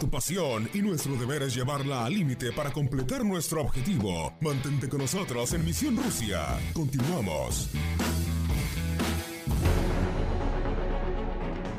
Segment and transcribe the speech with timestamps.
[0.00, 4.32] Tu pasión y nuestro deber es llevarla al límite para completar nuestro objetivo.
[4.40, 6.58] Mantente con nosotros en Misión Rusia.
[6.72, 7.68] Continuamos.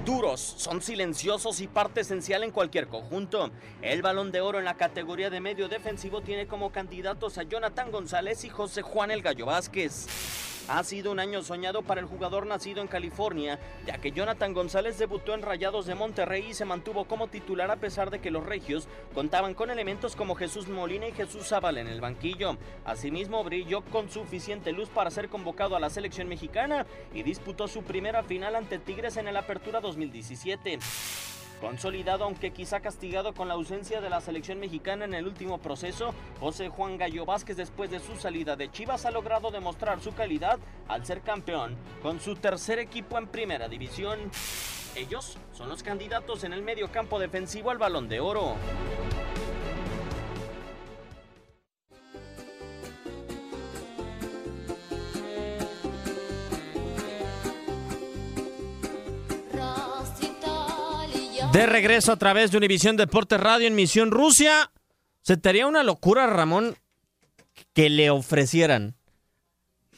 [0.05, 3.49] Duros, son silenciosos y parte esencial en cualquier conjunto.
[3.81, 7.89] El balón de oro en la categoría de medio defensivo tiene como candidatos a Jonathan
[7.89, 10.05] González y José Juan El Gallo Vázquez.
[10.67, 14.97] Ha sido un año soñado para el jugador nacido en California, ya que Jonathan González
[14.97, 18.45] debutó en Rayados de Monterrey y se mantuvo como titular a pesar de que los
[18.45, 22.57] regios contaban con elementos como Jesús Molina y Jesús Zavala en el banquillo.
[22.85, 27.83] Asimismo, brilló con suficiente luz para ser convocado a la selección mexicana y disputó su
[27.83, 30.79] primera final ante Tigres en el Apertura 2017.
[31.61, 36.11] Consolidado, aunque quizá castigado con la ausencia de la selección mexicana en el último proceso,
[36.39, 40.57] José Juan Gallo Vázquez después de su salida de Chivas ha logrado demostrar su calidad
[40.87, 44.19] al ser campeón con su tercer equipo en primera división.
[44.95, 48.55] Ellos son los candidatos en el medio campo defensivo al balón de oro.
[61.51, 64.71] De regreso a través de Univisión Deportes Radio en Misión Rusia.
[65.21, 66.77] Se te haría una locura, Ramón,
[67.73, 68.95] que le ofrecieran.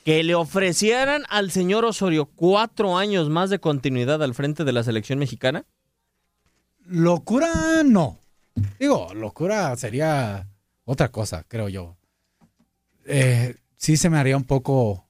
[0.04, 4.84] Que le ofrecieran al señor Osorio cuatro años más de continuidad al frente de la
[4.84, 5.66] selección mexicana.
[6.88, 8.18] Locura no.
[8.80, 10.50] Digo, locura sería
[10.86, 11.98] otra cosa, creo yo.
[13.06, 15.08] Eh, sí se me haría un poco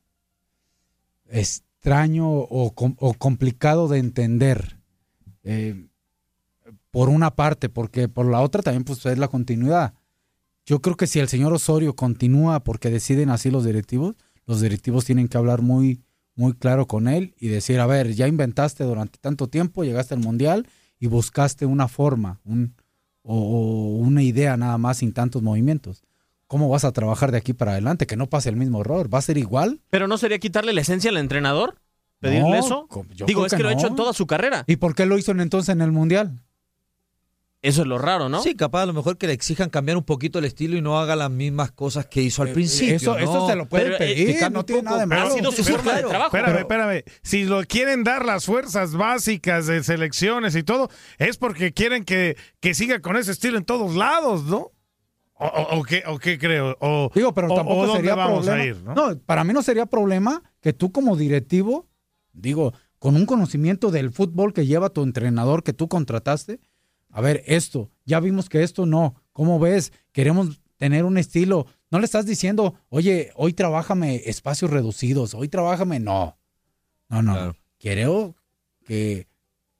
[1.29, 4.77] extraño o, o complicado de entender.
[5.45, 5.87] Eh,
[6.93, 9.95] por una parte, porque por la otra también pues es la continuidad.
[10.63, 15.03] Yo creo que si el señor Osorio continúa porque deciden así los directivos, los directivos
[15.03, 16.03] tienen que hablar muy,
[16.35, 20.19] muy claro con él y decir, a ver, ya inventaste durante tanto tiempo, llegaste al
[20.19, 20.67] Mundial
[20.99, 22.75] y buscaste una forma un,
[23.23, 26.03] o, o una idea nada más sin tantos movimientos.
[26.45, 28.05] ¿Cómo vas a trabajar de aquí para adelante?
[28.05, 29.11] Que no pase el mismo error.
[29.11, 29.81] ¿Va a ser igual?
[29.89, 31.79] ¿Pero no sería quitarle la esencia al entrenador?
[32.19, 32.87] ¿Pedirle No, eso?
[33.25, 34.63] Digo, es que, que lo ha hecho en toda su carrera.
[34.67, 36.39] ¿Y por qué lo hizo entonces en el Mundial?
[37.63, 38.43] Eso es lo raro, ¿no?
[38.43, 40.99] Sí, capaz a lo mejor que le exijan cambiar un poquito el estilo y no
[40.99, 42.95] haga las mismas cosas que hizo al Eh, principio.
[42.95, 43.19] eso- ¿no?
[43.19, 45.27] eso se lo puede Pero, eh, pedir, que no tiene nada de malo.
[45.27, 46.25] Ha sido su forma de trabajo.
[46.35, 47.03] Espérame, Pero- espérame.
[47.21, 52.35] Si lo quieren dar las fuerzas básicas de selecciones y todo, es porque quieren que,
[52.59, 54.71] que siga con ese estilo en todos lados, ¿no?
[55.35, 56.75] ¿O, o- o qué, o qué creo?
[56.81, 58.61] O, Digo, pero tampoco dónde sería vamos problema.
[58.61, 58.93] a ir, ¿no?
[58.93, 59.19] ¿no?
[59.19, 61.87] para mí no sería problema que tú como directivo,
[62.33, 66.59] digo, con un conocimiento del fútbol que lleva tu entrenador que tú contrataste,
[67.13, 69.15] a ver, esto, ya vimos que esto no.
[69.31, 69.93] ¿Cómo ves?
[70.11, 71.65] Queremos tener un estilo.
[71.91, 75.99] No le estás diciendo, oye, hoy trabájame espacios reducidos, hoy trabájame.
[75.99, 76.37] No.
[77.09, 77.33] No, no.
[77.33, 77.55] Claro.
[77.79, 78.35] Quiero
[78.85, 79.27] que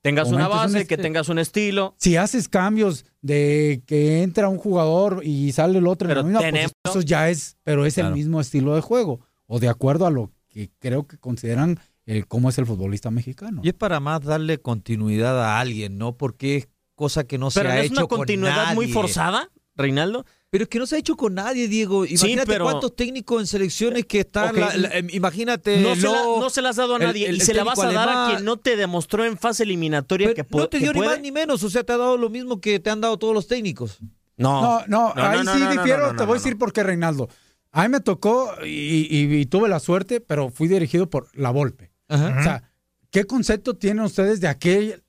[0.02, 1.96] Tengas una base, que tengas un estilo.
[1.98, 6.40] si haces cambios de que entra un jugador y sale el otro Pero en la
[6.40, 8.10] misma tenemos- posición, eso ya es, pero es Claro.
[8.10, 12.28] el mismo estilo de juego o de acuerdo a lo que creo que consideran el
[12.28, 13.62] cómo es el futbolista mexicano.
[13.64, 16.18] Y es para más darle continuidad a alguien, ¿no?
[16.18, 16.68] Porque es
[17.04, 20.26] cosa que no se Pero ha no es hecho una continuidad con muy forzada, Reinaldo.
[20.50, 22.06] Pero es que no se ha hecho con nadie, Diego.
[22.06, 24.56] Imagínate pero- cuántos técnicos en selecciones que están.
[24.56, 25.78] La- la- em, imagínate.
[25.82, 27.54] No se, la, Lo- no se la has dado a nadie el- y el se
[27.56, 30.60] la vas a dar a quien no te demostró en fase eliminatoria Pero que, pu-
[30.60, 31.10] no te dio ni puede.
[31.10, 31.64] más ni menos.
[31.64, 33.98] O sea, te ha dado lo mismo que te han dado todos los técnicos.
[34.38, 36.84] No, No, no, No, ahí sí difiero, no, te voy a no, decir por qué,
[36.84, 37.30] Reinaldo.
[37.72, 41.50] A mí me tocó y, y- y tuve la suerte, pero fui dirigido por La
[41.50, 41.92] Volpe.
[42.10, 42.70] O sea,
[43.10, 45.02] ¿qué concepto tienen ustedes de aquel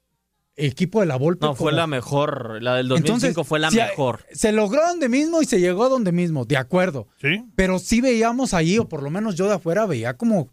[0.56, 1.46] equipo de La Volpe?
[1.46, 2.62] No, fue como- la mejor.
[2.62, 4.24] La del 2005 Entonces, fue la si a- mejor.
[4.32, 7.08] Se logró donde mismo y se llegó a donde mismo, de acuerdo.
[7.20, 7.44] Sí.
[7.56, 10.48] Pero sí veíamos ahí, o por lo menos yo de afuera veía como,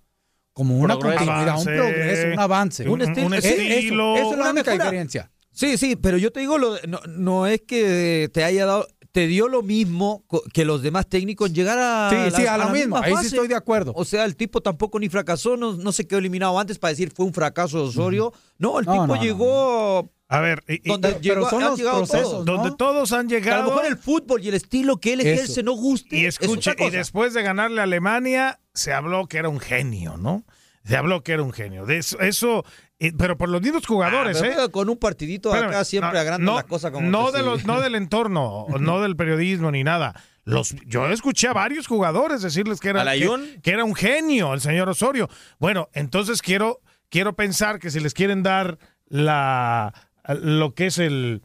[0.53, 1.25] como una Progreso.
[1.25, 1.69] continuidad, Avance.
[1.72, 2.90] un progreso, un avance.
[2.90, 4.16] Un, estilo- un es- Es- estilo.
[4.16, 4.85] Eso, eso es la única mejora.
[4.85, 5.31] diferencia.
[5.53, 8.88] Sí, sí, pero yo te digo, lo no, no es que te haya dado.
[9.11, 10.23] Te dio lo mismo
[10.53, 12.09] que los demás técnicos llegar a.
[12.09, 12.95] Sí, la- sí, a lo la mismo.
[12.95, 13.91] misma Ahí sí estoy de acuerdo.
[13.95, 17.11] O sea, el tipo tampoco ni fracasó, no, no se quedó eliminado antes para decir
[17.13, 18.31] fue un fracaso de Osorio.
[18.57, 21.49] No, el No, tipo no, no, llegó A ver, y- y- donde Pero- llegó, pero
[21.49, 22.45] son han los llegado procesos, todos.
[22.45, 22.53] ¿no?
[22.53, 23.66] donde todos han Que a lo llegado.
[23.66, 26.17] mejor el fútbol y el estilo que él ejerce no guste.
[26.17, 30.16] Y es escuche, y después de ganarle a Alemania, se habló que era un genio,
[30.16, 30.46] ¿no?
[30.85, 31.85] Se habló que era un genio.
[31.85, 32.63] De eso, eso
[33.03, 34.71] eh, pero por los mismos jugadores, Ah, pero ¿eh?
[34.71, 37.39] Con un partidito Espérame, acá siempre no, agrandan no, la cosa como no que de
[37.39, 37.45] sí.
[37.45, 40.13] los, no del entorno, no del periodismo ni nada.
[40.43, 44.53] Los, yo escuché a varios jugadores decirles que era, ¿A la que, era un genio
[44.53, 45.29] el señor Osorio.
[45.59, 48.77] Bueno, entonces quiero, quiero pensar que si les quieren dar
[49.07, 49.93] la
[50.41, 51.41] lo que es el,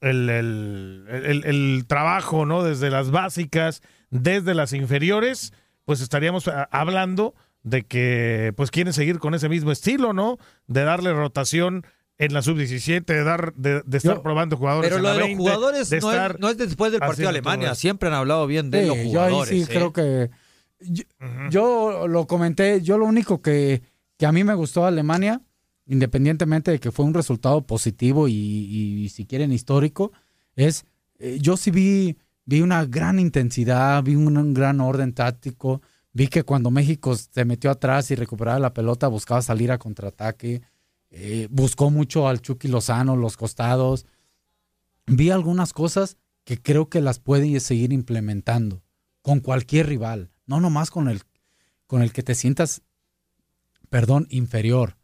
[0.00, 2.62] el, el- el- el trabajo, ¿no?
[2.62, 5.52] Desde las básicas, desde las inferiores,
[5.84, 7.34] pues estaríamos ah, hablando
[7.66, 10.38] de que pues quieren seguir con ese mismo estilo, ¿no?
[10.68, 11.84] De darle rotación
[12.16, 14.88] en la sub-17, de, dar, de, de estar Yo- probando jugadores.
[14.88, 16.92] Pero en lo la de los 20, jugadores de no, estar- es, no es después
[16.92, 17.74] del partido de Alemania.
[17.74, 19.48] Siempre han hablado bien de Sí, los yo ahí jugadores.
[19.50, 19.66] sí ¿eh?
[19.68, 20.30] creo que.
[21.50, 23.82] Yo, lo comenté, yo lo único que,
[24.16, 25.40] que a mí me gustó de Alemania,
[25.86, 30.12] independientemente de que fue un resultado positivo y, y si quieren histórico,
[30.54, 30.84] es.
[31.18, 35.82] eh, yo sí vi, vi una gran intensidad, vi un, un gran orden táctico.
[36.16, 40.62] Vi que cuando México se metió atrás y recuperaba la pelota, buscaba salir a contraataque.
[41.10, 44.06] eh, buscó mucho al Chucky Lozano, los costados.
[45.06, 48.82] Vi algunas cosas que creo que las puede seguir implementando
[49.20, 51.20] con cualquier rival, no nomás con el,
[51.86, 52.80] con el que te sientas,
[53.90, 54.96] perdón, inferior.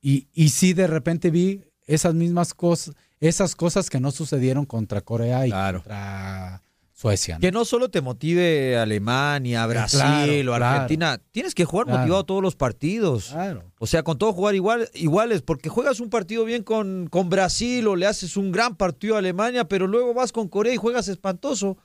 [0.00, 5.00] Y, y sí, de repente vi esas mismas cosas, esas cosas que no sucedieron contra
[5.00, 5.80] Corea y Claro.
[5.80, 6.62] contra
[6.96, 7.34] Suecia.
[7.34, 7.40] ¿no?
[7.40, 10.64] Que no solo te motive Alemania, Brasil claro, o claro.
[10.64, 12.00] Argentina, tienes que jugar Claro.
[12.00, 13.30] motivado todos los partidos.
[13.32, 13.64] Claro.
[13.80, 17.86] O sea, con todo jugar igual, iguales, porque juegas un partido bien con, con Brasil
[17.88, 21.08] o le haces un gran partido a Alemania, pero luego vas con Corea y juegas
[21.08, 21.76] espantoso.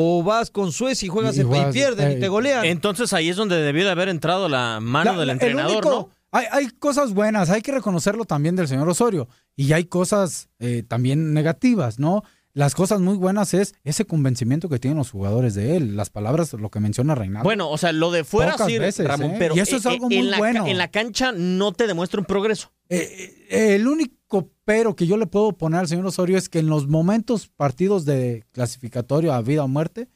[0.00, 2.64] O vas con Suecia y juegas Y- y pierden eh, y te golean.
[2.66, 6.10] Entonces ahí es donde debió de haber entrado la mano La- del entrenador, único- ¿no?
[6.30, 9.28] Hay, hay cosas buenas, hay que reconocerlo también del señor Osorio.
[9.56, 12.22] Y hay cosas eh, también negativas, ¿no?
[12.58, 15.96] Las cosas muy buenas es ese convencimiento que tienen los jugadores de él.
[15.96, 17.44] Las palabras, lo que menciona Reinaldo.
[17.44, 19.36] Bueno, o sea, lo de fuera Pocas sí, veces, Ramón, ¿eh?
[19.38, 20.66] pero Y eso es eh, algo eh, en muy la bueno.
[20.66, 22.72] En la cancha no te demuestra un progreso.
[22.88, 26.58] Eh, eh, el único pero que yo le puedo poner al señor Osorio es que
[26.58, 30.08] en los momentos partidos de clasificatorio a vida o muerte,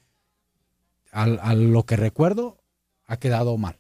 [1.13, 2.59] al- a, lo que recuerdo,
[3.07, 3.79] ha quedado mal.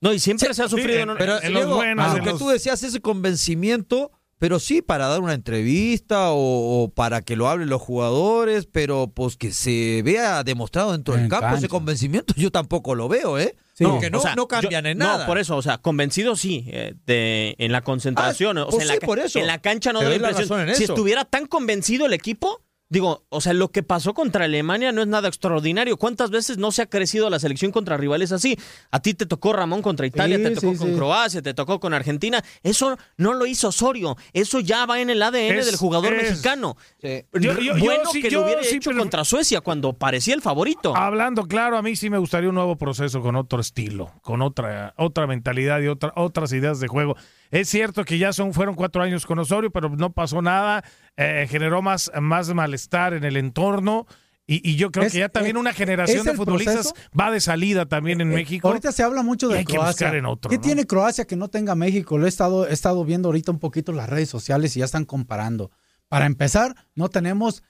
[0.00, 1.00] No, y siempre Sí, se ha sufrido.
[1.00, 1.14] sí, ¿no?
[1.18, 4.58] Pero en los Diego, buenos, a en lo que los- tú decías, ese convencimiento, pero
[4.58, 9.36] sí para dar una entrevista o, o para que lo hablen los jugadores, pero pues
[9.36, 13.56] que se vea demostrado dentro del campo ese convencimiento, yo tampoco lo veo, ¿eh?
[13.74, 13.84] Sí.
[13.84, 15.18] Porque no, O sea, no cambian yo- en nada.
[15.18, 18.58] No, por eso, o sea, convencido sí, eh, de, en la concentración.
[18.58, 19.38] Ah, o pues sea, en, la, sí, por eso.
[19.38, 20.66] en la cancha no da la impresión.
[20.74, 20.94] Si eso.
[20.94, 25.08] estuviera tan convencido el equipo, digo, o sea, lo que pasó contra Alemania no es
[25.08, 25.96] nada extraordinario.
[25.96, 28.58] ¿Cuántas veces no se ha crecido la selección contra rivales así?
[28.90, 30.94] A ti te tocó Ramón contra Italia, Sí, te tocó sí, con sí.
[30.94, 32.42] Croacia, te tocó con Argentina.
[32.62, 34.16] Eso no lo hizo Osorio.
[34.32, 36.76] Eso ya va en el ADN Es- del jugador es- mexicano.
[37.02, 40.42] Yo- yo- yo bueno sí- que yo lo hubiera hecho contra Suecia cuando parecía el
[40.42, 40.96] favorito.
[40.96, 44.94] Hablando claro, a mí sí me gustaría un nuevo proceso con otro estilo, con otra,
[44.96, 47.16] otra mentalidad y otra, otras ideas de juego.
[47.50, 50.84] Es cierto que ya son, fueron cuatro años con Osorio, pero no pasó nada,
[51.16, 54.06] eh, generó más, más malestar en el entorno.
[54.50, 57.10] Y, y yo creo Es- que ya también es- una generación de futbolistas proceso.
[57.18, 58.68] va de salida también en Eh, México.
[58.68, 60.06] Ahorita se habla mucho de hay que Croacia.
[60.06, 60.62] buscar en otro, ¿Qué ¿no?
[60.62, 62.16] tiene Croacia que no tenga México?
[62.16, 65.04] Lo he estado, he estado viendo ahorita un poquito las redes sociales y ya están
[65.04, 65.70] comparando.
[66.08, 67.62] Para empezar, no tenemos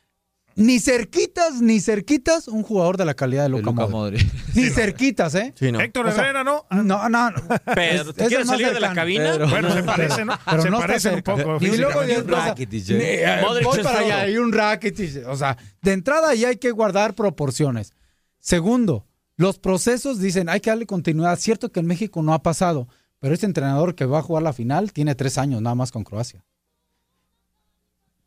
[0.59, 4.21] ni cerquitas, ni cerquitas un jugador de la calidad de Luka Modric.
[4.55, 5.55] Ni cerquitas, ¿eh?
[5.57, 5.81] Sí, no.
[5.81, 6.67] Héctor O sea, Herrera, ¿no?
[6.71, 7.31] No, no.
[7.31, 7.37] no.
[7.75, 9.31] Pero, Es- ¿te es quieres salir de la cabina?
[9.33, 10.39] Pero- Bueno, se parece, ¿no?
[10.45, 11.59] Pero se no está parecen un poco.
[11.65, 13.25] Y luego ya- Un Rakitic, ¿eh?
[13.25, 15.27] eh, voy para allá, hay un Rakitic.
[15.29, 17.93] O sea, de entrada ya hay que guardar proporciones.
[18.41, 19.07] Segundo,
[19.37, 21.39] los procesos dicen, hay que darle continuidad.
[21.39, 22.89] Cierto que en México no ha pasado,
[23.21, 26.03] pero este entrenador que va a jugar la final tiene tres años nada más con
[26.05, 26.45] Croacia.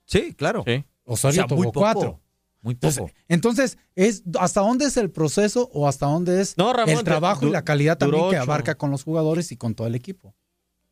[0.06, 0.64] Sí, claro.
[0.66, 0.84] Sí.
[1.12, 1.80] O Osorio sea, tuvo muy poco.
[1.82, 2.22] cuatro.
[2.62, 2.88] Muy poco.
[2.88, 7.04] Entonces, entonces, es ¿hasta dónde es el proceso o hasta dónde es No, Ramón, el
[7.04, 10.36] trabajo y la calidad también que abarca con los jugadores y con todo el equipo?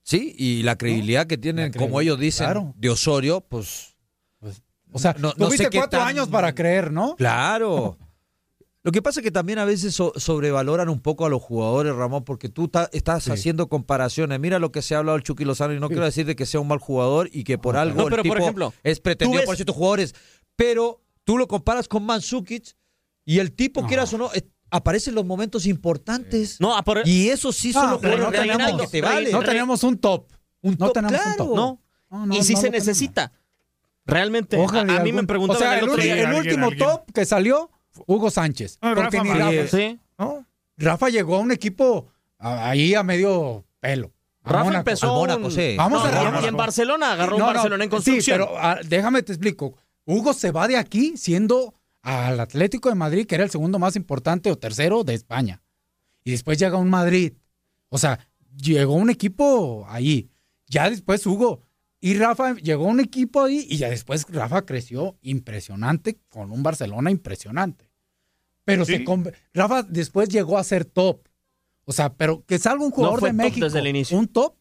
[0.02, 2.74] Sí, y la credibilidad que tienen, credibilidad, como ellos dicen, claro.
[2.76, 3.96] de Osorio, pues
[4.92, 7.16] O sea, No- no tuviste sé cuatro tan- años para creer, ¿no?
[7.16, 7.98] Claro.
[8.82, 11.94] Lo que pasa es que también a veces so- sobrevaloran un poco a los jugadores,
[11.96, 13.32] Ramón, porque tú estás Sí.
[13.32, 14.40] haciendo comparaciones.
[14.40, 15.94] Mira lo que se ha hablado del Chucky Lozano y no Sí.
[15.94, 18.24] quiero decir de que sea un mal jugador y que por algo No, el pero
[18.24, 20.16] por tipo ejemplo, es pretendido ves- por ciertos jugadores.
[20.56, 22.76] Pero tú lo comparas con Mansukic
[23.26, 23.88] y el tipo, No.
[23.88, 26.62] quieras o no, es- aparece en los momentos importantes.
[26.62, 29.32] no, a por- Y eso sí son Ah, los jugadores no tenemos- que te valen.
[29.34, 30.32] No tenemos un top.
[30.62, 31.44] Un no top, tenemos un claro.
[31.46, 31.56] top.
[31.56, 31.82] no.
[32.12, 33.34] No, no, y si no se necesita.
[34.06, 36.14] Realmente, Ojalá a, a mí me algún- preguntaban O sea, el el, día.
[36.14, 36.90] el Alguien, último alguien.
[36.90, 37.70] top que salió,
[38.08, 38.78] Hugo Sánchez.
[38.82, 39.40] Ah, porque Rafa ni.
[39.62, 40.00] Rafa, Sí.
[40.18, 40.46] ¿no?
[40.78, 44.12] Rafa llegó a un equipo a- ahí a medio pelo.
[44.44, 44.80] Rafa Mónaco.
[44.80, 45.76] empezó Al Mónaco, un- sí.
[45.78, 46.46] Vamos No, a Mónaco.
[46.46, 48.38] y en Barcelona agarró un No, Barcelona en Sí, construcción.
[48.40, 49.76] pero ah, déjame te explico.
[50.06, 53.96] Hugo se va de aquí siendo al Atlético de Madrid, que era el segundo más
[53.96, 55.62] importante o tercero de España.
[56.24, 57.34] Y después llega un Madrid.
[57.90, 58.20] O sea,
[58.56, 60.30] llegó un equipo ahí.
[60.68, 61.62] Ya después Hugo
[62.00, 67.12] y Rafa llegó un equipo ahí y ya después Rafa creció impresionante con un Barcelona
[67.12, 67.89] impresionante.
[68.74, 69.06] Pero Sí.
[69.06, 71.28] se Rafa después llegó a ser top.
[71.86, 74.18] O sea, pero que salga un jugador fue de top México, desde el inicio.
[74.18, 74.56] un top,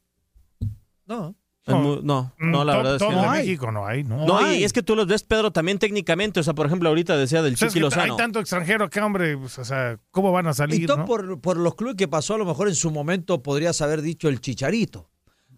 [1.06, 1.34] No.
[1.66, 3.30] No, no, la top- verdad es que top no.
[3.30, 3.46] hay.
[3.46, 4.24] México no hay, ¿no?
[4.26, 4.60] No, hay.
[4.60, 6.40] y es que tú los ves, Pedro, también técnicamente.
[6.40, 8.04] O sea, por ejemplo, ahorita decía del que Lozano.
[8.14, 11.04] hay tanto extranjero acá, hombre, pues, o sea, ¿cómo van a Y salir, todo no?
[11.04, 14.28] por, por los clubes que pasó, a lo mejor en su momento podrías haber dicho
[14.30, 15.10] el Chicharito.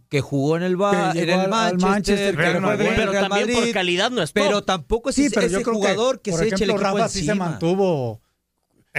[0.08, 2.88] que jugó en el, Ba- Que en el al- al Manchester, Manchester, que Real Madrid.
[2.96, 4.42] Pero también por calidad no es top.
[4.42, 6.70] Pero tampoco es Sí, ese, pero yo ese creo jugador que, por se eche el
[6.70, 8.20] ejemplo, equipo Rafa sí se mantuvo.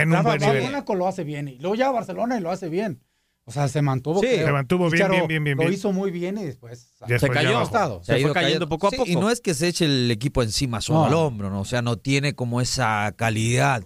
[0.01, 0.63] En un buen nivel.
[0.63, 3.01] Mónaco lo hace bien y luego ya a Barcelona y lo hace bien.
[3.45, 4.21] O sea, se mantuvo.
[4.21, 4.45] Sí, creo.
[4.47, 5.73] se mantuvo bien, Chicharo bien, bien, bien, Lo bien.
[5.73, 6.91] hizo muy bien y después.
[7.07, 7.65] Después Se cayó.
[8.03, 9.09] Se ha fue cayendo poco a Sí, poco.
[9.09, 11.05] Y no es que se eche el equipo encima solo No.
[11.05, 11.61] al hombro, ¿no?
[11.61, 13.83] O sea, no tiene como esa calidad.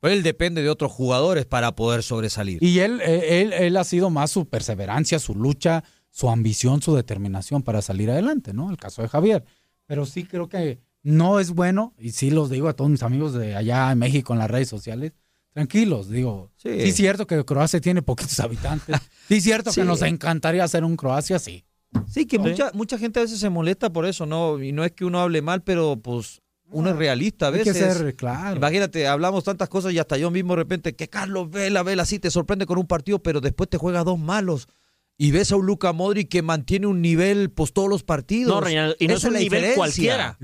[0.00, 2.62] Pero él depende de otros jugadores para poder sobresalir.
[2.62, 6.94] Y él, eh, él, él ha sido más su perseverancia, su lucha, su ambición, su
[6.96, 8.70] determinación para salir adelante, ¿no?
[8.70, 9.44] El caso de Javier.
[9.86, 13.32] Pero sí creo que no es bueno, y sí los digo a todos mis amigos
[13.34, 15.12] de allá en México en las redes sociales,
[15.56, 16.68] tranquilos, digo, Sí.
[16.68, 18.96] sí, es cierto que Croacia tiene poquitos habitantes,
[19.26, 19.80] sí es cierto Sí.
[19.80, 21.64] que nos encantaría hacer un Croacia, sí.
[22.06, 24.62] Sí, que mucha, mucha gente a veces se molesta por eso, ¿no?
[24.62, 27.72] Y no es que uno hable mal, pero pues uno es realista a Hay que
[27.72, 27.96] veces.
[27.96, 28.56] ser, claro.
[28.56, 32.18] Imagínate, hablamos tantas cosas y hasta yo mismo de repente, que Carlos Vela, Vela, sí
[32.18, 34.68] te sorprende con un partido, pero después te juega dos malos.
[35.16, 38.52] Y ves a un Luca Modric que mantiene un nivel, pues todos los partidos.
[38.54, 39.76] No, Reinaldo, y no es un nivel diferencia.
[39.76, 40.38] cualquiera.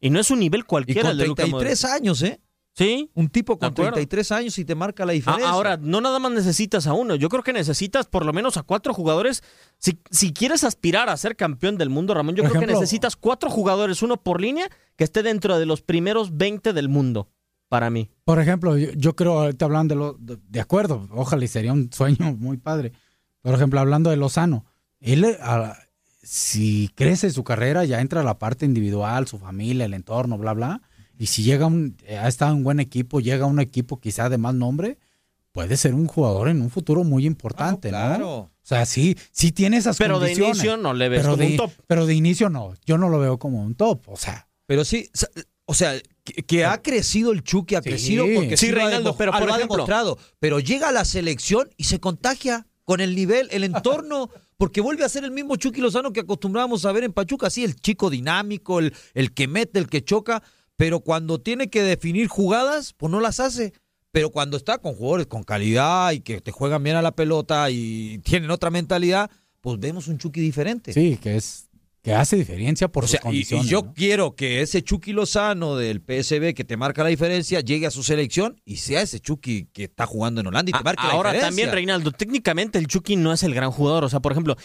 [0.00, 1.94] Y no es un nivel Y cualquiera con el de Luka 33 Modric.
[2.00, 2.40] años, ¿eh?
[2.76, 3.10] Sí.
[3.14, 3.92] Un tipo con De acuerdo.
[3.94, 5.48] 33 años y te marca la Ah, diferencia.
[5.48, 7.14] ahora, no nada más necesitas a uno.
[7.14, 9.42] Yo creo que necesitas por lo menos a cuatro jugadores.
[9.78, 13.16] Si, si quieres aspirar a ser campeón del mundo, Ramón, yo Por creo que necesitas
[13.16, 17.30] cuatro jugadores, uno por línea, que esté dentro de los primeros 20 del mundo,
[17.70, 18.10] para mí.
[18.24, 21.72] Por ejemplo, yo, yo creo, ahorita hablando de, lo, de, de acuerdo, ojalá y sería
[21.72, 22.92] un sueño muy padre.
[23.40, 24.66] Por ejemplo, hablando de Lozano,
[25.00, 25.78] él, a-
[26.22, 30.82] si crece su carrera, ya entra la parte individual, su familia, el entorno, bla, bla.
[31.18, 33.98] Y si llega un, eh, ha estado en un buen equipo, llega a un equipo
[34.00, 34.98] quizá de más nombre,
[35.52, 37.96] puede ser un jugador en un futuro muy importante, ¿no?
[37.98, 38.30] claro.
[38.38, 40.56] O sea, sí, sí tiene esas Pero de condiciones.
[40.58, 41.70] inicio no le ves pero como de, un top.
[41.86, 44.48] Pero de inicio no, yo no lo veo como un top, o sea.
[44.66, 45.08] Pero sí,
[45.66, 45.94] o sea,
[46.24, 47.88] que, que ha crecido el Chucky, ha Sí.
[47.90, 50.18] crecido porque Sí, sí, ha pero ah, por lo ha ejemplo- demostrado.
[50.40, 55.04] Pero llega a la selección y se contagia con el nivel, el entorno, porque vuelve
[55.04, 58.10] a ser el mismo Chucky Lozano que acostumbrábamos a ver en Pachuca, así el chico
[58.10, 60.42] dinámico, el, el que mete, el que choca,
[60.76, 63.72] pero cuando tiene que definir jugadas, pues no las hace.
[64.12, 67.68] Pero cuando está con jugadores con calidad y que te juegan bien a la pelota
[67.70, 69.30] y tienen otra mentalidad,
[69.60, 70.92] pues vemos un Chucky diferente.
[70.92, 71.68] Sí, que es
[72.02, 73.92] que hace diferencia por O sus sea, y- yo ¿no?
[73.92, 78.04] quiero que ese Chucky Lozano del PSB que te marca la diferencia llegue a su
[78.04, 81.08] selección y sea ese Chucky que está jugando en Holanda y te A- marque la
[81.08, 81.48] Ah, Ahora diferencia.
[81.48, 84.04] también, Reinaldo, técnicamente el Chucky no es el gran jugador.
[84.04, 84.56] O sea, por ejemplo,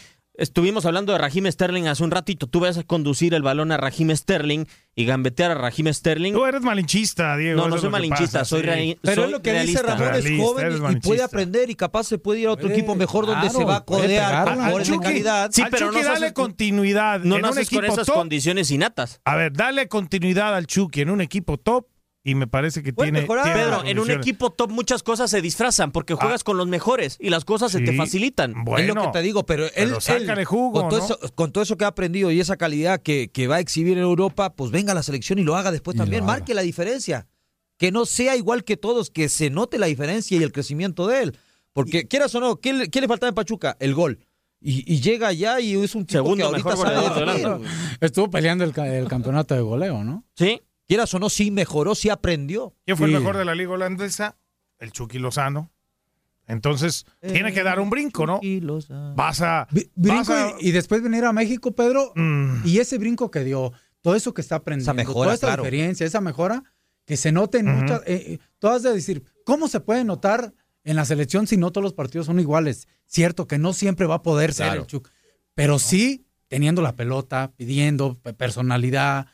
[0.41, 2.48] estuvimos hablando de Raheem Sterling hace un ratito.
[2.48, 6.33] Tú vas a conducir el balón a Raheem Sterling y gambetear a Raheem Sterling.
[6.33, 7.62] Tú eres malinchista, Diego.
[7.62, 8.98] No, no soy malinchista, pasa, soy sí.
[9.01, 9.81] Pero soy es lo que realista.
[9.81, 12.67] dice Ramón, es joven y- y puede aprender y capaz se puede ir a otro
[12.67, 15.50] Puede, equipo mejor donde claro, se va a codear con jugadores de calidad.
[15.53, 18.15] Sí, pero Chucky no dale naces- continuidad No en un naces con equipo esas top.
[18.15, 19.21] condiciones innatas.
[19.24, 21.86] A ver, dale continuidad al Chucky en un equipo top
[22.24, 23.22] y me parece que tiene.
[23.24, 27.30] Pedro, en un equipo top muchas cosas se disfrazan porque juegas con los mejores y
[27.30, 28.63] las cosas se te facilitan.
[28.63, 31.06] Bueno, es lo que te digo, pero él, pero él, sácale jugo, con, todo ¿no?
[31.06, 33.98] eso, con todo eso que ha aprendido y esa calidad que, que va a exhibir
[33.98, 36.24] en Europa, pues venga a la selección y lo haga después Y también.
[36.24, 36.34] haga.
[36.34, 37.28] Marque la diferencia.
[37.78, 41.24] Que no sea igual que todos, que se note la diferencia y el crecimiento de
[41.24, 41.38] él.
[41.74, 43.75] Porque quieras o no, ¿qué, le- qué le faltaba en Pachuca?
[43.80, 44.20] El gol.
[44.60, 47.68] Y, y llega allá y es un tipo Segundo que ahorita mejor sabe de.
[48.01, 50.24] Estuvo peleando el, el campeonato de goleo, ¿no?
[50.36, 50.62] Sí.
[50.91, 52.75] Quieras o no, sí mejoró, sí aprendió.
[52.83, 53.13] ¿Quién fue Sí.
[53.13, 54.36] el mejor de la liga holandesa?
[54.77, 55.71] El Chucky Lozano.
[56.48, 58.41] Entonces, tiene que dar un brinco, ¿no?
[59.15, 59.69] Vas a.
[59.95, 63.45] Brinco vas a- y, y después venir a México, Pedro, Mm, y ese brinco que
[63.45, 63.71] dio,
[64.01, 65.63] todo eso que está aprendiendo, Esa mejora, toda esa claro.
[65.63, 66.62] diferencia, esa mejora,
[67.05, 70.98] que se note en muchas, eh, eh, todas de decir, ¿cómo se puede notar en
[70.98, 72.89] la selección si no todos los partidos son iguales?
[73.05, 75.07] Cierto que no siempre va a poder ser el Chuck,
[75.55, 79.27] pero sí teniendo la pelota, pidiendo pe- personalidad,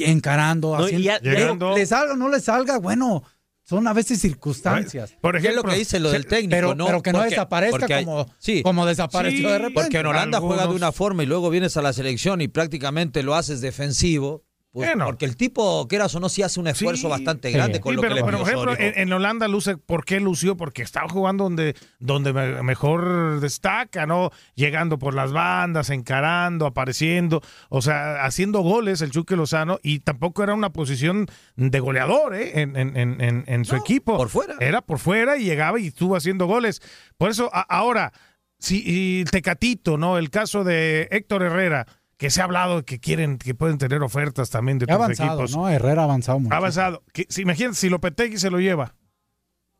[0.00, 1.74] encarando, No, haciendo, ya- pero Llegando.
[1.76, 3.22] le salga o no le salga, bueno,
[3.62, 5.16] son a veces circunstancias.
[5.20, 6.50] Por ¿Qué es ejemplo, lo que dice lo del técnico?
[6.50, 9.58] Pero, no, pero que no Porque- desaparezca porque hay- como, sí, como desapareció Sí, de
[9.58, 9.80] repente.
[9.82, 13.22] Porque en Holanda juega de una forma y luego vienes a la selección y prácticamente
[13.22, 14.44] lo haces defensivo.
[14.74, 15.06] Pues Bueno.
[15.06, 17.06] porque el tipo, quieras o no, sí hace un esfuerzo Sí.
[17.08, 17.54] bastante Sí.
[17.54, 20.04] grande con Sí, lo pero, que le pero, por ejemplo, en, en Holanda luce, ¿por
[20.04, 20.56] qué lució?
[20.56, 24.32] Porque estaba jugando donde, donde me- mejor destaca, ¿no?
[24.56, 30.42] Llegando por las bandas, encarando, apareciendo, o sea, haciendo goles el Chuque Lozano y tampoco
[30.42, 32.60] era una posición de goleador, ¿eh?
[32.60, 34.16] En, en- en- en- en su No, equipo.
[34.16, 34.56] por fuera.
[34.58, 36.82] Era por fuera y llegaba y estuvo haciendo goles.
[37.16, 38.12] Por eso, a- ahora,
[38.58, 40.18] si y Tecatito, ¿no?
[40.18, 41.86] El caso de Héctor Herrera,
[42.24, 45.04] que se ha hablado de que quieren, que pueden tener ofertas también de Ha otros
[45.04, 45.54] avanzado, equipos.
[45.54, 45.68] ¿no?
[45.68, 46.54] Herrera ha avanzado mucho.
[46.54, 47.02] Ha avanzado.
[47.12, 48.94] Que, si, imagínate, si Lopetegui se lo lleva.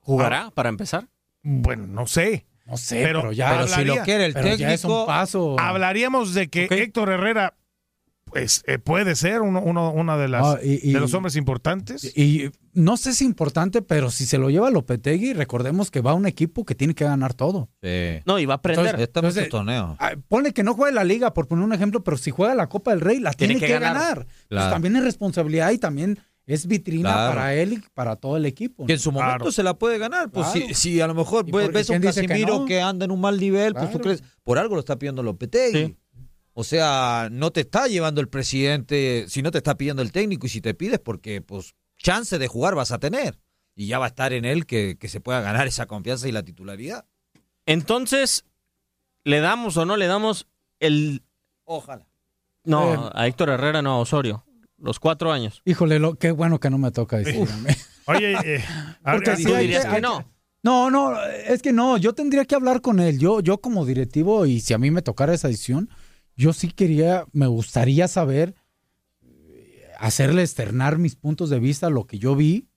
[0.01, 1.09] ¿Jugará para empezar?
[1.43, 2.45] Bueno, no sé.
[2.67, 5.07] No sé, Pero- pero, ya, Pero si lo quiere el pero ya es un técnico,
[5.07, 5.57] paso.
[5.59, 6.65] Hablaríamos de que.
[6.71, 7.55] Héctor Herrera
[8.35, 11.37] pues, eh, puede ser uno, uno- una de las Ah, y- y- de los hombres
[11.37, 12.17] importantes.
[12.17, 16.15] Y no sé si importante, pero si se lo lleva Lopetegui, recordemos que va a
[16.15, 17.71] un equipo que tiene que ganar todo.
[17.83, 18.21] Sí.
[18.27, 18.99] No, y va a aprender.
[19.01, 19.97] Entonces, Este es torneo.
[20.01, 22.69] Ah, Pone que no juegue la liga, por poner un ejemplo, pero si juega la
[22.69, 23.95] Copa del Rey, la tiene, Tiene que, que ganar.
[23.95, 24.27] ganar.
[24.49, 27.35] Pues también es responsabilidad y también es vitrina Claro.
[27.35, 28.85] para él y para todo el equipo.
[28.85, 29.53] Que en su momento Claro.
[29.53, 30.31] se la puede ganar.
[30.31, 30.67] Pues Claro.
[30.69, 32.87] si, si a lo mejor ¿Y ves, por- ves y un que Casimiro que, no?
[32.89, 35.87] anda en un mal nivel, pues tú crees, por algo lo está pidiendo Lopetegui.
[35.87, 35.97] Sí.
[36.55, 40.47] O sea, no te está llevando el presidente, si no te está pidiendo el técnico
[40.47, 43.39] y si te pides porque pues chance de jugar vas a tener.
[43.77, 46.33] Y ya va a estar en él que, que se pueda ganar esa confianza y
[46.33, 47.07] la titularidad.
[47.67, 48.45] Entonces,
[49.25, 50.47] ¿le damos o no le damos
[50.81, 51.23] el...
[51.65, 52.07] Ojalá.
[52.65, 53.11] No, Eh.
[53.15, 54.45] a Héctor Herrera, no, a Osorio.
[54.79, 55.63] Los cuatro años.
[55.65, 57.47] Híjole, lo, qué bueno que no me toca decir.
[58.07, 58.65] Oye, eh,
[59.03, 60.25] Porque sí Tú hay dirías que- no.
[60.63, 63.19] No, no, es que no, yo tendría que hablar con él.
[63.19, 65.91] Yo, yo como directivo, y si a mí me tocara esa decisión,
[66.37, 68.55] yo sí quería, me gustaría saber,
[69.99, 72.69] hacerle externar mis puntos de vista, lo que yo vi,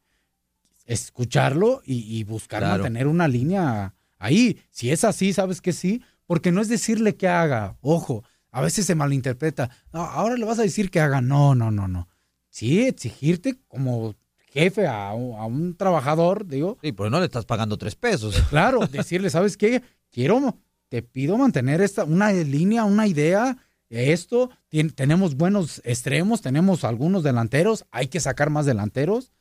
[0.86, 2.84] escucharlo y, y buscar Claro.
[2.84, 4.60] mantener una línea ahí.
[4.72, 8.86] Si es así, sabes que sí, porque no es decirle que haga, ojo, a veces
[8.86, 9.70] se malinterpreta.
[9.92, 11.22] No, ahora le vas a decir que haga.
[11.22, 12.08] No, no, no, no.
[12.50, 14.16] Sí, exigirte como
[14.52, 18.36] jefe a, un- a un trabajador, digo, Sí, pero no le estás pagando tres pesos.
[18.50, 19.84] Claro, decirle, ¿sabes qué?
[20.10, 20.58] Quiero,
[20.90, 23.58] te pido mantener esta, una línea, una idea,
[23.90, 24.50] esto,
[24.96, 29.32] tenemos buenos extremos, tenemos algunos delanteros, hay que sacar más delanteros.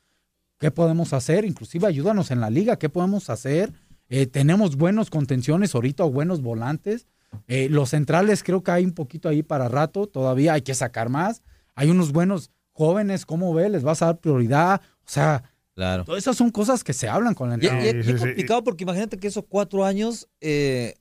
[0.58, 1.44] ¿Qué podemos hacer?
[1.44, 3.72] Inclusive ayúdanos en la liga, ¿qué podemos hacer?
[4.08, 7.06] Eh, tenemos buenos contenciones ahorita o buenos volantes.
[7.48, 11.08] Eh, los centrales creo que hay un poquito ahí para rato, todavía hay que sacar
[11.10, 11.42] más.
[11.74, 13.68] Hay unos buenos jóvenes, ¿cómo ve?
[13.68, 14.80] ¿Les vas a dar prioridad?
[15.04, 15.42] O sea,
[15.74, 16.04] Claro.
[16.04, 17.96] todas esas son cosas que se hablan con la Y, y- entrenador.
[17.96, 20.94] y es complicado porque imagínate que esos cuatro años, eh,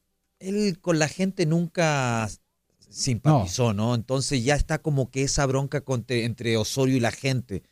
[0.47, 2.29] él con la gente nunca
[2.89, 3.95] simpatizó, ¿no?
[3.95, 5.83] Entonces ya está como que esa bronca
[6.23, 7.63] entre Osorio y la gente.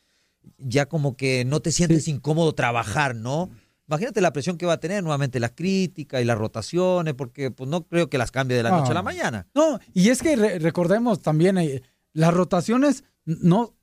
[0.58, 3.48] Ya como que no te sientes incómodo trabajar, ¿no?
[3.86, 7.68] Imagínate la presión que va a tener nuevamente las críticas y las rotaciones, porque pues
[7.68, 8.78] no creo que las cambie de la No.
[8.80, 9.46] noche a la mañana.
[9.54, 13.73] No, y es que re- recordemos también, eh, las rotaciones, no,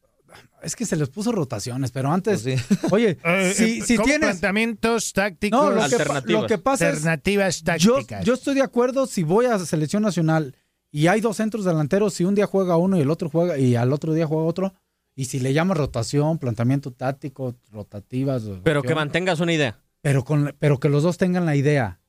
[0.63, 2.75] es que se les puso rotaciones, pero antes, Pues sí.
[2.91, 4.29] oye, eh, si, eh, si como tienes...
[4.29, 6.41] planteamientos tácticos, No, lo que, Alternativas.
[6.41, 8.25] lo que pasa alternativas yo, tácticas.
[8.25, 10.55] yo estoy de acuerdo si voy a selección nacional
[10.91, 13.75] y hay dos centros delanteros, si un día juega uno y el otro juega, y
[13.75, 14.73] al otro día juega otro,
[15.15, 18.43] y si le llamas rotación, planteamiento táctico, rotativas...
[18.63, 19.79] Pero que mantengas una idea.
[20.01, 22.00] pero, con, pero que los dos tengan la idea.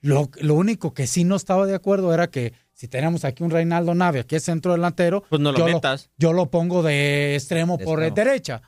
[0.00, 3.50] Lo, lo único que sí no estaba de acuerdo era que si tenemos aquí un
[3.50, 6.10] Reinaldo Navia, que es centro delantero, Pues no lo yo, metas.
[6.16, 8.14] yo lo pongo de extremo De por extremo.
[8.30, 8.62] derecha.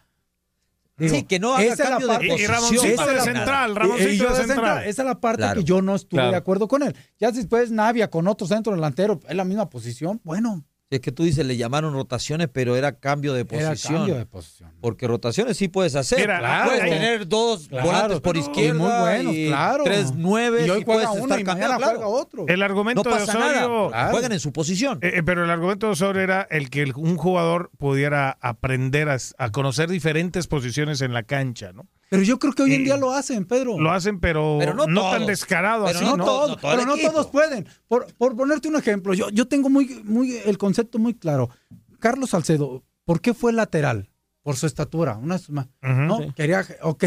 [0.97, 2.47] Digo, sí, que no haga esa es la de y.
[2.47, 4.47] Ramoncito Esa de central, Y- y Ramoncito yo de central.
[4.49, 5.61] central, Esa es la parte Claro.
[5.61, 6.31] que yo no estuve Claro.
[6.33, 6.95] de acuerdo con él.
[7.19, 11.23] Ya después Navia con otro centro delantero, es la misma posición, bueno, Es que tú
[11.23, 13.95] dices, le llamaron rotaciones, pero era cambio de era posición.
[13.95, 14.73] cambio de posición.
[14.81, 16.25] Porque rotaciones sí puedes hacer.
[16.25, 16.65] Claro.
[16.69, 19.85] puedes hay- tener dos Claro, volantes por izquierda y muy buenos, y claro.
[19.85, 21.99] tres nueve y hoy juega puedes uno estar y cambiando, mañana claro.
[22.09, 22.45] juega otro.
[22.49, 23.89] El argumento No pasa de Osorio, nada.
[23.91, 24.11] Claro.
[24.11, 24.99] Juegan en su posición.
[25.01, 29.11] eh, eh, pero el argumento de Osorio era el que el- un jugador pudiera aprender
[29.11, 31.87] a, a conocer diferentes posiciones en la cancha, ¿no?
[32.09, 33.79] Pero yo creo que hoy en Y- día lo hacen, Pedro.
[33.79, 36.25] Lo hacen, pero, Pero no no, tan descarado Pero así, no, ¿no?
[36.25, 37.13] todos, no todo el pero no equipo.
[37.13, 37.69] todos pueden.
[37.87, 41.51] Por, por ponerte un ejemplo, yo, yo tengo muy, muy el concepto muy claro.
[41.99, 44.09] Carlos Salcedo, ¿por qué fue lateral?
[44.43, 45.17] Por su estatura.
[45.17, 45.93] Una, suma- Ujú.
[45.93, 46.19] ¿no?
[46.19, 46.33] Sí.
[46.35, 47.05] Quería, ok.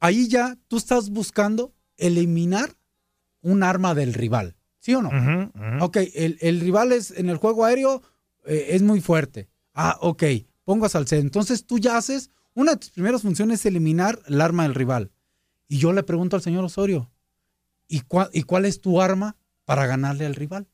[0.00, 2.70] Ahí ya tú estás buscando eliminar
[3.40, 4.56] un arma del rival.
[4.78, 5.08] ¿Sí o no?
[5.08, 5.84] Ujú.
[5.84, 8.02] Ok, el, el rival es en el juego aéreo
[8.44, 9.48] eh, es muy fuerte.
[9.72, 10.22] Ah, ok,
[10.64, 11.20] pongo a Salcedo.
[11.22, 15.10] Entonces tú ya haces, una de tus primeras funciones es eliminar el arma del rival.
[15.68, 17.10] Y yo le pregunto al señor Osorio,
[17.88, 20.68] ¿y, cua- y cuál es tu arma para ganarle al rival?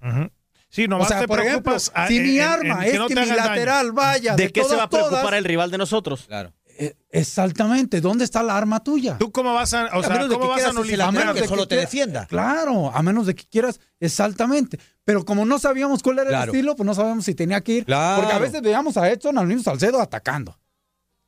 [0.00, 0.30] Ujú.
[0.70, 2.98] Sí, O nomás sea, te por ejemplo, preocupas a- si en- mi arma en es
[2.98, 3.36] no que mi daño.
[3.36, 6.24] lateral vaya ¿De, de, qué se va a preocupar todas, el rival de nosotros?
[6.26, 6.52] Claro.
[6.80, 9.16] eh, exactamente, ¿dónde está la arma tuya?
[9.18, 11.34] ¿Tú cómo vas a, o a sea, menos de cómo que vas a lateral menos
[11.34, 12.26] que de solo que te defienda.
[12.26, 14.78] Claro, a menos de que quieras, exactamente.
[15.04, 16.52] Pero como no sabíamos cuál era Claro.
[16.52, 17.84] el estilo, pues no sabíamos si tenía que ir.
[17.84, 18.20] Claro.
[18.22, 20.56] Porque a veces veíamos a Edson, al mismo Salcedo, atacando.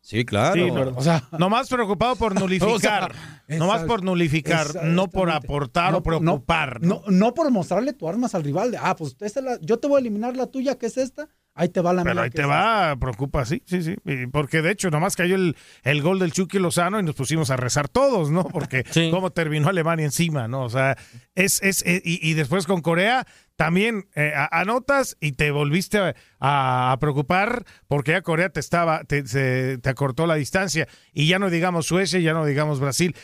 [0.02, 0.54] Sí, claro.
[0.54, 3.14] Sí, pero- O sea, Nomás preocupado por nulificar.
[3.14, 6.80] sea, nomás exact- por nulificar, no por aportar No, o preocupar.
[6.82, 8.70] No, no, no por mostrarle tu armas al rival.
[8.70, 10.96] De, ah, pues esta es la- yo te voy a eliminar la tuya, que es
[10.96, 11.28] esta.
[11.60, 12.22] Ahí te va la Pero mía.
[12.24, 13.94] ahí que te va, preocupa, sí, sí, sí.
[14.32, 17.56] Porque de hecho, nomás cayó el, el gol del Chucky Lozano y nos pusimos a
[17.56, 18.44] rezar todos, ¿no?
[18.44, 19.10] Porque Sí.
[19.10, 20.62] cómo terminó Alemania encima, ¿no?
[20.62, 20.96] O sea,
[21.34, 26.14] es, es, eh, y, y después con Corea también eh, anotas y te volviste a,
[26.38, 30.88] a- a preocupar porque ya Corea te estaba, te, se- te acortó la distancia.
[31.12, 33.14] Y ya no digamos Suecia, ya no digamos Brasil.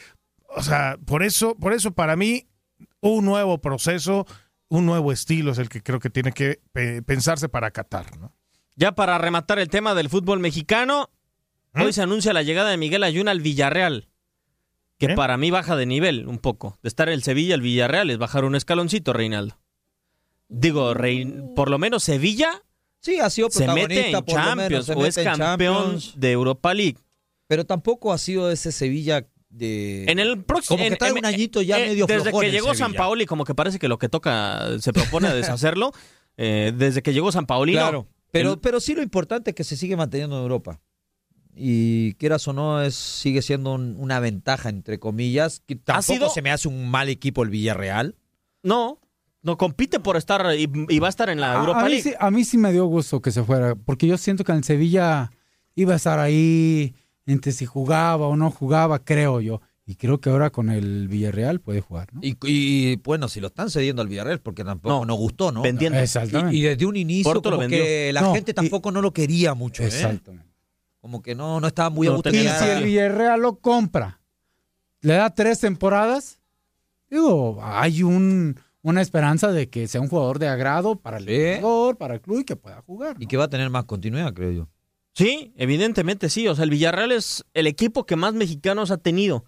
[0.49, 2.49] O sea, por eso, por eso para mí,
[3.01, 4.27] un nuevo proceso
[4.69, 8.33] un nuevo estilo es el que creo que tiene que pe- pensarse para Qatar, ¿no?
[8.75, 11.09] Ya para rematar el tema del fútbol mexicano,
[11.73, 11.83] ¿Mm?
[11.83, 14.09] hoy se anuncia la llegada de Miguel Ayun al Villarreal,
[14.99, 15.15] que ¿Eh?
[15.15, 16.79] para mí baja de nivel un poco.
[16.83, 19.59] De estar en el Sevilla al Villarreal es bajar un escaloncito, Reinaldo.
[20.49, 22.63] Digo, Rein- por lo menos Sevilla
[23.01, 25.77] Sí, ha sido se mete en por lo menos, Champions se o es mete campeón
[25.85, 26.99] Champions, de Europa League.
[27.47, 29.27] pero tampoco ha sido ese Sevilla
[29.57, 30.77] de En el próximo.
[30.79, 32.93] Como que está un añito ya medio Desde que llegó San.
[32.95, 35.93] Paoli, como que parece que lo que toca se propone deshacerlo.
[36.37, 37.73] eh, desde que llegó San Paoli.
[37.73, 40.81] Claro, pero, El- pero sí lo importante es que se sigue manteniendo en Europa.
[41.55, 45.63] Y quieras o no, es, sigue siendo un- una ventaja, entre comillas.
[45.67, 48.15] Que tampoco sido- se me hace un mal equipo el Villarreal.
[48.63, 49.01] No,
[49.43, 52.03] no compite por estar y, y va a estar en la Europa a, mí League.
[52.03, 54.59] sí, a mí sí me dio gusto que se fuera, porque yo siento que en
[54.59, 55.31] el Sevilla
[55.75, 56.95] iba a estar ahí
[57.27, 59.61] entre si jugaba o no jugaba, creo yo.
[59.89, 62.21] Y creo que ahora con el Villarreal puede jugar, ¿no?
[62.23, 65.63] Y, y, bueno, si lo están cediendo al Villarreal, porque tampoco No, nos gustó, ¿no?
[65.63, 65.99] vendiendo.
[66.01, 66.57] Exactamente.
[66.57, 69.01] Y, y desde un inicio, Porto lo como que la No, gente y- tampoco no
[69.01, 69.85] lo quería mucho.
[69.85, 69.87] ¿eh?
[69.87, 70.53] Exactamente.
[71.01, 72.31] Como que no, no estaba muy a No gusto.
[72.31, 74.21] Y si el Villarreal lo compra,
[75.03, 76.41] le da tres temporadas,
[77.09, 81.27] digo, hay un, una esperanza de que sea un jugador de agrado para el
[81.61, 83.17] jugador, para el club y que pueda jugar.
[83.19, 83.23] ¿no?
[83.23, 84.69] Y que va a tener más continuidad, creo yo.
[85.17, 86.47] Sí, evidentemente sí.
[86.47, 89.47] O sea, el Villarreal es el equipo que más mexicanos ha tenido.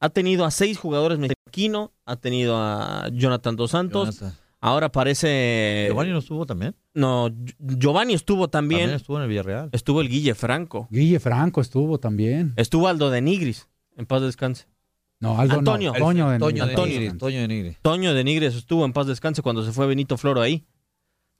[0.00, 4.18] Ha tenido a seis jugadores mexicanos, ha tenido a Jonathan Dos Santos.
[4.18, 4.38] Jonathan.
[4.60, 5.86] Ahora parece.
[5.88, 6.74] Giovanni no estuvo también.
[6.94, 8.80] No, Giovanni estuvo también.
[8.80, 9.68] También estuvo en el Villarreal.
[9.72, 10.88] Estuvo el Guille Franco.
[10.90, 12.52] Guille Franco estuvo también.
[12.56, 13.68] Estuvo Aldo de Nigris.
[13.96, 14.66] En paz descanse.
[15.20, 15.92] No, Aldo no, Antonio.
[15.92, 16.66] De Toño de Antonio.
[16.86, 17.18] Nigris.
[17.18, 17.78] Toño de Nigris.
[17.82, 20.66] Toño de Nigris estuvo en paz descanse cuando se fue Benito Floro ahí.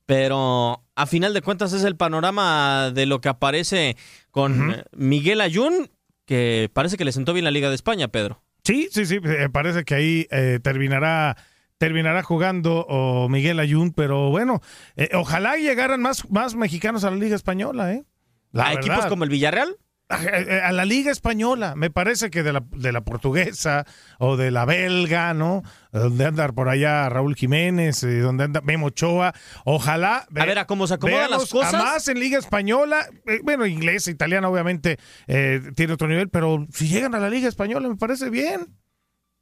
[0.06, 3.96] Pero a final de cuentas es el panorama de lo que aparece
[4.30, 5.90] con Miguel Ayun,
[6.26, 8.42] que parece que le sentó bien la Liga de España, Pedro.
[8.64, 11.36] Sí, sí, sí, eh, parece que ahí eh, terminará
[11.78, 14.60] terminará jugando o Miguel Ayun, pero bueno,
[14.96, 18.04] eh, ojalá llegaran más, más mexicanos a la Liga Española, ¿eh?
[18.52, 19.08] La a equipos verdad.
[19.08, 19.76] como el Villarreal,
[20.08, 23.86] a, a- a la Liga Española, me parece que de la, de la portuguesa
[24.18, 25.62] o de la belga, ¿no?
[25.92, 29.32] Donde anda por allá Raúl Jiménez, eh, donde anda Memo Ochoa,
[29.64, 30.26] ojalá.
[30.36, 31.74] a ver a cómo se acomodan las cosas.
[31.74, 36.66] A más en Liga Española, eh, bueno, inglesa, italiana, obviamente eh, tiene otro nivel, pero
[36.72, 38.76] si llegan a la Liga Española, me parece bien.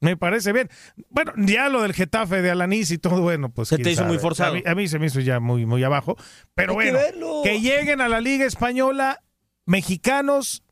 [0.00, 0.68] Me parece bien.
[1.10, 3.68] Bueno, ya lo del Getafe de Alanís y todo, bueno, pues.
[3.68, 4.08] Se te hizo sabe.
[4.08, 4.50] muy forzado.
[4.50, 6.16] A mí, a mí se me hizo ya muy, muy abajo.
[6.54, 7.08] Pero Hay bueno,
[7.44, 9.22] que lleguen a la Liga Española
[9.66, 10.62] mexicanos,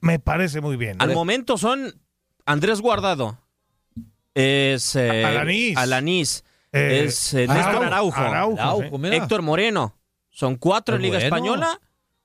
[0.00, 0.96] me parece muy bien.
[1.00, 2.00] Al momento son
[2.46, 3.38] Andrés Guardado,
[4.34, 5.76] es eh, Alanís.
[5.76, 8.98] Alanís, Eh, es eh, Néstor Araujo, Araujo, Araujo, sí.
[8.98, 9.16] mira.
[9.16, 9.96] Héctor Moreno.
[10.30, 11.26] Son cuatro en Liga bueno.
[11.26, 11.80] Española,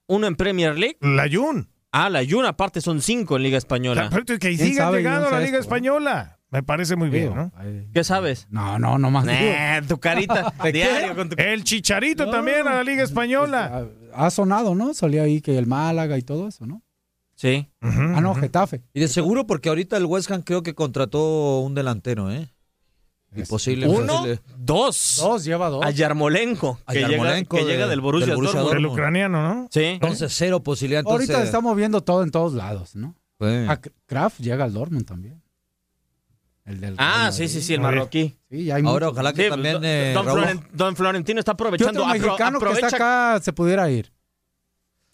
[0.07, 0.97] uno en Premier League.
[1.01, 1.69] La Jun.
[1.91, 4.09] Ah, la Yuna aparte son cinco en Liga Española.
[4.11, 4.97] Pero que ¿Quién sigan sabe?
[4.97, 5.61] llegando a la Liga esto.
[5.61, 6.39] Española.
[6.51, 7.51] Me parece muy bien, ¿no?
[7.93, 8.47] ¿Qué sabes?
[8.49, 9.25] No, no, no más.
[9.87, 11.35] tu carita diario con tu...
[11.41, 13.87] El Chicharito también a la Liga Española.
[14.15, 14.93] Ha, sonado, ¿no?
[14.93, 16.81] Salía ahí que el Málaga y todo eso, ¿no?
[17.35, 17.69] Sí.
[17.81, 18.33] Ah, no.
[18.35, 18.83] Getafe.
[18.93, 22.49] Y de seguro porque ahorita el West Ham creo que contrató un delantero, ¿eh?
[23.35, 23.87] Y Es- posible.
[23.87, 25.15] Uno, posible- dos.
[25.19, 25.83] Dos, lleva dos.
[25.85, 28.77] A Yarmolenko, A que, Yarmolenko llega, que llega del Borussia, del Borussia Dortmund.
[28.77, 28.99] El Dortmund.
[28.99, 29.67] ucraniano, ¿no?
[29.71, 29.83] Sí.
[29.83, 31.01] Entonces, cero posibilidad.
[31.01, 33.15] Entonces, Ahorita estamos viendo todo en todos lados, ¿no?
[33.37, 35.41] pues, A Kraft llega al Dortmund también.
[36.65, 38.35] El del Ah, sí, sí, sí, el marroquí.
[38.49, 41.51] Sí, hay Ahora ojalá que Sí, también don, eh, don Raúl- Floren- don Florentino está
[41.51, 42.03] ¿Qué aprovechando.
[42.05, 44.11] apro- mexicano que está acá se pudiera ir?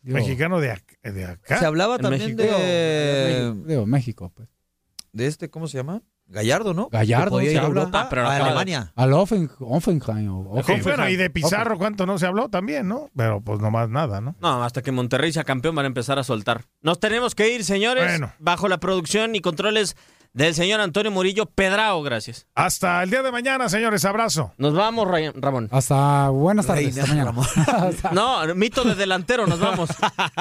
[0.02, 1.60] Digo, Mexicano de, ac- de acá.
[1.60, 2.42] se hablaba en también México.
[2.58, 4.50] de, México, digo, México, pues.
[5.12, 6.02] de este, ¿cómo se llama?
[6.28, 6.88] Gallardo, ¿no?
[6.90, 7.64] Gallardo, se ir a.
[7.64, 8.94] Europa, Ah, pero a Alemania.
[8.96, 10.30] Al Offen- Offenheim.
[10.34, 10.84] o- Sí, Hoffenheim.
[10.86, 13.10] bueno, y de Pizarro, ¿cuánto no se habló también, no?
[13.16, 14.36] Pero pues nomás nada, ¿no?
[14.40, 16.64] No, hasta que Monterrey sea campeón van a empezar a soltar.
[16.82, 18.32] Nos tenemos que ir, señores, Bueno.
[18.40, 19.98] bajo la producción y controles
[20.34, 22.48] del señor Antonio Murillo Pedrao, gracias.
[22.56, 24.06] Hasta el día de mañana, señores.
[24.06, 24.54] Abrazo.
[24.58, 25.68] Nos vamos, Ray- Ramón.
[25.72, 26.96] Hasta buenas tardes.
[26.96, 27.32] Reina, hasta mañana.
[27.32, 27.48] Ramón.
[27.90, 29.90] Hasta- No, mito de delantero, nos vamos.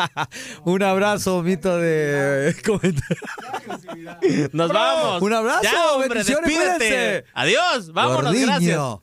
[0.64, 2.54] Un abrazo, mito de
[4.52, 5.22] Nos vamos.
[5.22, 6.42] Un abrazo, Ya, hombre, despídete.
[6.44, 7.24] cuídense.
[7.34, 8.76] Adiós, vámonos, gracias.
[8.78, 9.00] Gordiño.